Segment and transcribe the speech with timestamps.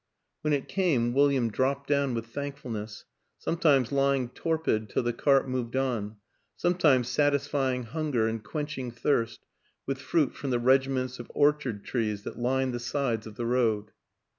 [0.41, 3.05] When it came William dropped down with thankfulness;
[3.37, 6.15] sometimes lying torpid till the cart moved on,
[6.55, 9.41] sometimes satisfying hunger and quenching thirst
[9.85, 13.91] with fruit from the regiments of orchard trees that lined the sides of the road.